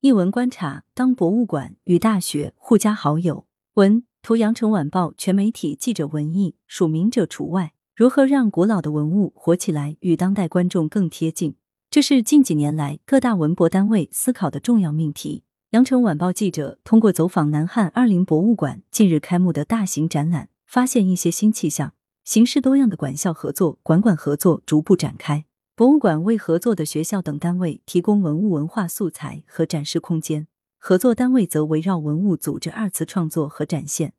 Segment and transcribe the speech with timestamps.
[0.00, 3.46] 译文观察：当博物馆与大学互加好友。
[3.74, 7.72] 文图：羊城晚报全媒体记者文艺，署名者除外。
[7.96, 11.56] 如何让古老的文物活起来，与当代观众更贴近？
[11.90, 15.42] 这是近几年来各大文博单位思考的重要命题。
[15.70, 21.92] 羊城晚报记者通过走访南汉二陵博物馆近日开幕的大型展览，发现一些新气象，
[22.22, 25.46] 形式多样的馆校合作、馆馆合作逐步展开。
[25.78, 34.12] 博物馆为合作的学校等单位提供文物文化素材和展示空间，合作单位则围绕文物组织二次创作和展现，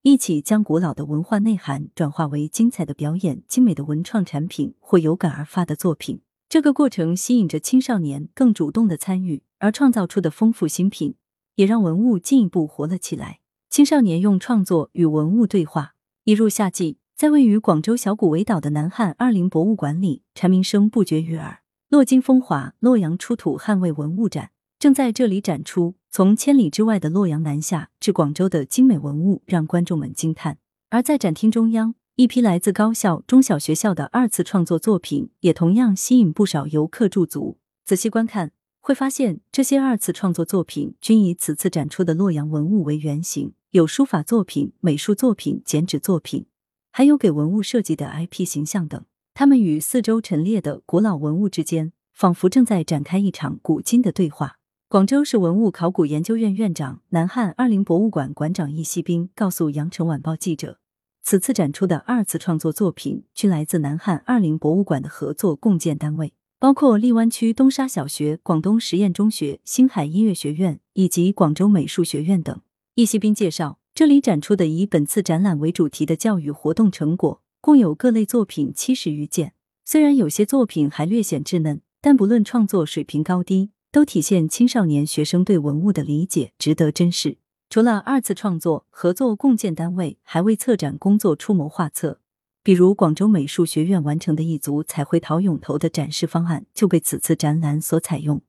[0.00, 6.22] 一起将古老的文化内涵转化为精彩的表演、精美的文创产品或有感而发的作品。
[6.48, 11.16] 这个过程吸引着青少年更主动的参与，而创造出的丰富新品
[11.56, 13.40] 也让文物进一步活了起来。
[13.68, 15.92] 青少年用创作与文物对话。
[16.24, 17.01] 一入夏季。
[17.16, 21.60] 在位于广州小古围岛的南汉二陵博物馆里，蝉鸣声不绝于耳。
[21.88, 30.58] 洛金风华洛阳出土汉魏文物展正在这里展出，从千里之外的洛阳南下至广州的精美文物让观众们惊叹。
[30.90, 37.58] 而在展厅中央，一批来自高校、中小学校的二次创作作品也同样吸引不少游客驻足。
[37.84, 46.46] 仔细观看，会发现这些二次创作作品均以此次展出的洛阳文物为原型，有书法作品、美术作品、剪纸作品。
[46.94, 54.58] 还有给文物设计的 IP 形象等，他们与四周陈列的古老文物之间，仿佛正在展开一场古今的对话。
[54.90, 60.80] 广州市文物考古研究院院长、南汉二陵博物馆馆长易锡斌告诉羊城晚报记者，
[61.22, 72.60] 此次展出的二次创作作品均来自南汉二陵博物馆的合作共建单位，包括荔湾区东沙小学、广东实验中学、星海音乐学院以及广州美术学院等。
[72.96, 73.78] 易锡斌介绍。
[73.94, 79.52] 这里展出的以本次展览为主题的教育活动成果，共有各类作品七十余件。
[79.84, 87.36] 虽然有些作品还略显稚嫩，但不论创作水平高低，都体现青少年学生对文物的理解，值得珍视。
[87.68, 92.20] 除了二次创作，合作共建单位还为策展工作出谋划策。
[92.62, 98.40] 比如广州美术学院完成的一组彩绘陶俑头的展示方案，就被此次展览所采用。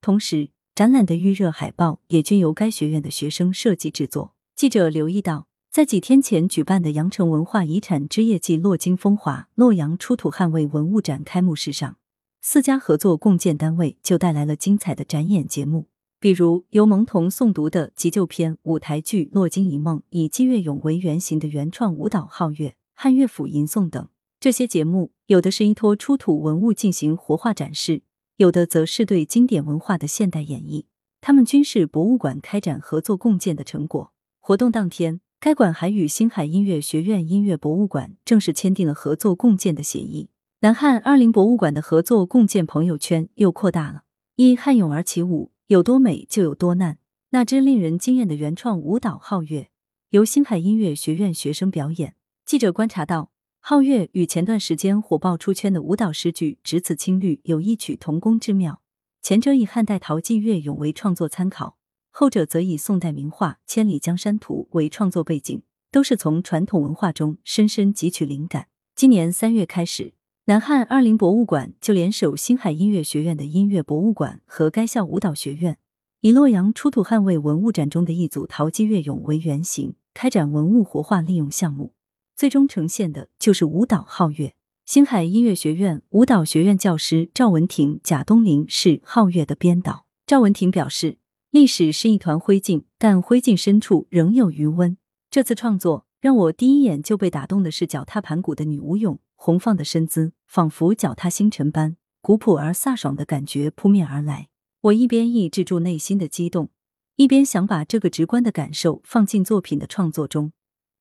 [0.00, 4.34] 同时，展览的预热海报也均由该学院的学生设计制作。
[4.58, 11.96] 记者留意到，在几天前举办的羊城文化遗产之夜暨洛金风华洛阳出土汉魏文物展开幕式上，
[12.40, 15.86] 四家合作共建单位就带来了精彩的展演节目，
[16.18, 24.08] 比如由蒙童诵读的急救篇舞台剧《洛金一梦》，以姬月勇为原型的原创舞蹈皓月、汉乐府吟诵等。
[24.40, 28.02] 这些节目有的是依托出土文物进行活化展示，
[28.38, 30.86] 有的则是对经典文化的现代演绎，
[31.20, 34.12] 他们均是博物馆开展合作共建的成果。
[34.48, 40.30] 活动当天，该馆还与星海音乐学院音乐博物馆正式签订了合作共建的协议。
[40.60, 44.04] 南汉二陵博物馆的合作共建朋友圈又扩大了。
[44.36, 46.96] 一汉咏而起舞，有多美就有多难。
[47.28, 49.68] 那支令人惊艳的原创舞蹈皓月，
[50.12, 52.14] 由星海音乐学院学生表演。
[52.46, 53.30] 记者观察到，
[53.62, 58.80] 皓月与前段时间火爆出圈的舞蹈诗句《只此青绿》有异曲同工之妙。
[59.20, 61.76] 前者以汉代陶器乐咏为创作参考。
[62.20, 65.62] 后者则以宋代名画《千里江山图》为创作背景，
[65.92, 68.66] 都是从传统文化中深深汲取灵感。
[68.96, 70.14] 今年三月开始，
[70.46, 75.78] 南汉二陵博物馆就联手星海音乐学院的音乐博物馆和该校舞蹈学院，
[76.20, 81.92] 以洛阳出土汉魏文物展中的一组陶基乐俑为原型，开展文物活化利用项目，
[82.34, 84.54] 最终呈现的就是舞蹈皓月。
[84.84, 90.06] 星海音乐学院舞蹈学院教师赵文婷、贾东林是皓月的编导。
[90.26, 91.18] 赵文婷表示。
[91.50, 94.98] 历史是一团灰烬，但灰烬深处仍有余温。
[95.30, 104.48] 这次创作让我第一眼就被打动的是脚踏盘古的女舞俑，红放的身姿仿佛脚踏星辰般古朴而飒爽的感觉扑面而来。
[104.82, 106.68] 我一边抑制住内心的激动，
[107.16, 110.52] 一边想把这个直观的感受放进作品的创作中，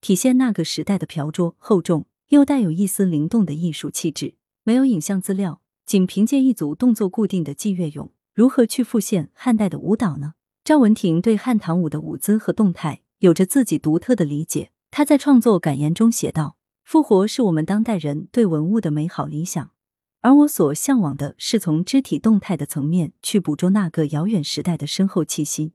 [0.00, 4.34] 体现那个时代的朴拙厚重又带有一丝灵动的艺术气质。
[4.64, 8.10] 没有影像资料，仅凭借一组动作固定的祭月俑。
[8.34, 10.32] 如何去复现汉代的舞蹈呢？
[10.64, 14.70] 赵文婷对汉唐舞的舞姿和动态有着自己独特的理解。
[14.90, 19.70] 他在创作感言中写道：“复活是我们当代人对文物的美好理想，
[20.20, 25.74] 而我所向往的是从肢体动态的层面去捕捉那个遥远时代的深厚气息，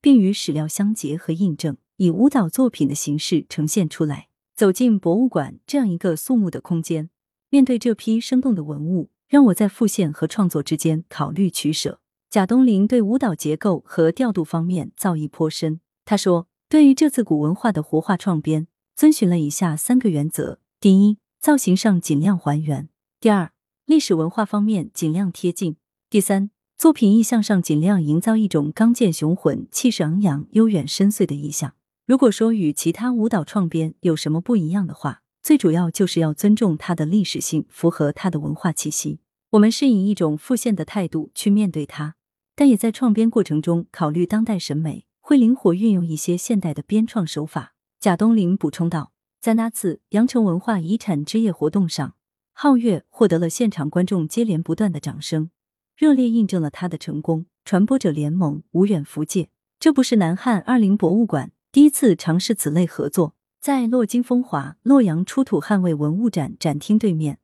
[0.00, 4.28] 并与史料相结合印证，以舞蹈作品的形式呈现出来。
[4.54, 7.10] 走进博物馆这样一个肃穆的空间，
[7.50, 12.00] 面对这批生动的文物。”让我在复现和创作之间考虑取舍。
[12.30, 15.80] 贾东林对舞蹈结构和调度方面造诣颇深。
[16.04, 18.66] 他说：“对于这次古文化的活化创编，
[18.96, 22.88] 遵循了以下三个原则：第一，造型上尽量还原；
[23.20, 23.52] 第二，
[23.86, 25.74] 历史文化方面尽量贴近；
[26.10, 31.74] 第三，作品意象上尽量营造一种刚健雄浑、气势昂扬、悠远深邃的意象。
[32.06, 39.20] 如果说与其他舞蹈创编有什么不一样的话，最主要就是要尊重它的历史性，符合它的文化气息。
[39.52, 42.16] 我们是以一种复现的态度去面对它，
[42.54, 47.72] 但也在创编过程中考虑当代审美，会灵活运用一些现代的编创手法。
[47.98, 52.16] 贾东林补充道，在那次羊城文化遗产之夜活动上，
[52.54, 55.48] 皓月获得了现场观众接连不断的掌声。
[55.96, 57.46] 热烈印证了他的成功。
[57.64, 59.48] 传播者联盟无远弗届，
[59.80, 63.34] 这不是南汉二陵博物馆第一次尝试此类合作。
[63.60, 67.38] 在洛金风华洛阳出土汉魏文物展展厅对面，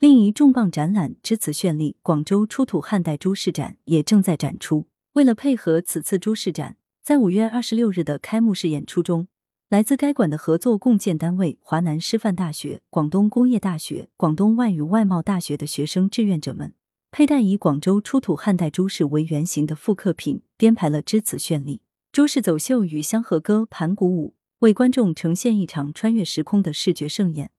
[0.00, 4.88] 另一重磅展览之此绚丽——广州出土汉代诸事展也正在展出。
[5.12, 9.28] 为了配合此次诸事展，在五月二十六日的开幕式演出中，
[9.68, 16.74] 来自该馆的合作共建单位华南师范大学、广东工业大学、广东外语外贸大学的学生志愿者们。
[17.12, 21.80] 佩戴以广州出土汉代朱饰为原型的复刻品，编排了之此绚丽
[22.10, 27.50] 朱饰走秀与香河歌、盘古舞，为观众呈现一场穿越时空的视觉盛宴。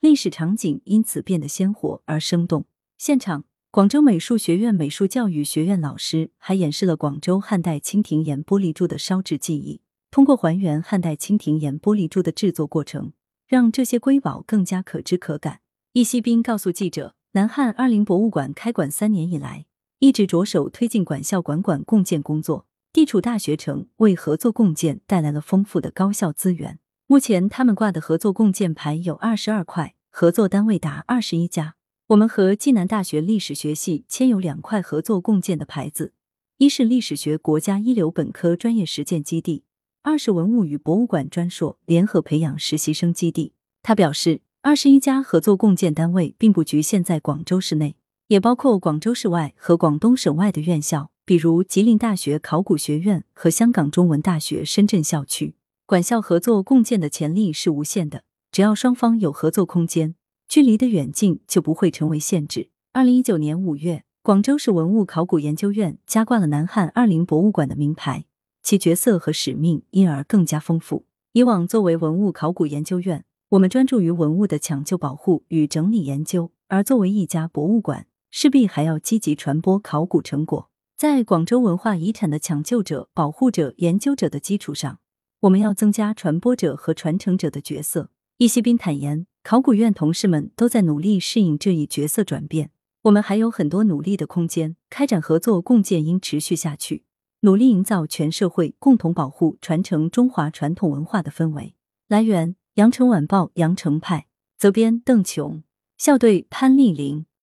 [0.00, 2.66] 历史场景因此变得鲜活而生动。
[2.96, 9.80] 现场，广州美术学院美术教育学院老师还演示了广州汉代蜻蜓岩玻璃珠的烧制技艺。
[10.10, 13.12] 通过还原汉代蜻蜓岩玻璃珠的制作过程，
[13.46, 15.60] 让这些瑰宝更加可知可感。
[15.92, 17.14] 易锡斌告诉记者。
[17.32, 19.66] 南汉二陵博物馆开馆三年以来，
[20.00, 22.66] 一直着手推进馆校馆馆共建工作。
[22.92, 26.80] 地处大学城，为合作共建带来了丰富的高校资源。
[27.06, 31.76] 目前，他们挂的合作共建牌有二十二块，合作单位达二十一家。
[32.08, 36.14] 我们和暨南大学历史学系签有两块合作共建的牌子，
[36.58, 39.62] 一是历史学国家一流本科专业实践基地，
[40.02, 43.52] 二是文物与博物馆专硕联合培养实习生基地。
[43.82, 44.40] 他表示。
[44.62, 47.96] 二十一家合作共建单位并不局限在广州市内，
[48.30, 55.56] 也包括广州市外和广东省外的院校，比如吉林大学考古学院和香港中文大学深圳校区。
[55.84, 58.22] 管校合作共建的潜力是无限的，
[58.52, 60.14] 只要双方有合作空间，
[60.46, 62.70] 距离的远近就不会成为限制。
[62.92, 68.26] 二零一九年五月，广州市文物考古研究院加挂了南汉二陵博物馆的名牌，
[68.62, 71.04] 其角色和使命因而更加丰富。
[71.32, 73.24] 以往作为文物考古研究院。
[73.48, 80.70] 我们专注于文物的抢救、保护与整理研究，而作为一家博物馆，势必还要积极传播考古成果。
[80.96, 84.98] 在广州文化遗产的抢救者、保护者、研究者的基础上，
[85.40, 88.10] 我们要增加传播者和传承者的角色。
[88.38, 92.70] 易锡斌坦言，考古院同事们都在努力适应这一角色转变，
[93.02, 94.76] 我们还有很多努力的空间。
[94.88, 97.04] 开展合作共建应持续下去，
[97.40, 101.74] 努力营造全社会共同保护、传承中华传统文化的氛围。
[102.08, 102.56] 来源。
[102.74, 104.26] 羊城晚报羊城派
[104.56, 105.64] 责编邓琼，
[105.98, 107.26] 校对潘丽玲。